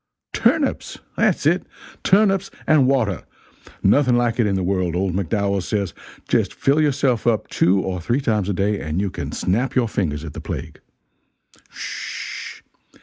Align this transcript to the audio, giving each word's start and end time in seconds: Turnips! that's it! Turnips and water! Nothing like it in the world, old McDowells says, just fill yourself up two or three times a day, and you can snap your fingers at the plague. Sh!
Turnips! 0.33 0.97
that's 1.15 1.45
it! 1.45 1.67
Turnips 2.01 2.49
and 2.65 2.87
water! 2.87 3.21
Nothing 3.83 4.15
like 4.15 4.39
it 4.39 4.47
in 4.47 4.55
the 4.55 4.63
world, 4.63 4.95
old 4.95 5.13
McDowells 5.13 5.61
says, 5.61 5.93
just 6.27 6.55
fill 6.55 6.81
yourself 6.81 7.27
up 7.27 7.47
two 7.49 7.79
or 7.83 8.01
three 8.01 8.19
times 8.19 8.49
a 8.49 8.53
day, 8.53 8.79
and 8.79 8.99
you 8.99 9.11
can 9.11 9.31
snap 9.31 9.75
your 9.75 9.87
fingers 9.87 10.25
at 10.25 10.33
the 10.33 10.41
plague. 10.41 10.79
Sh! 11.69 12.61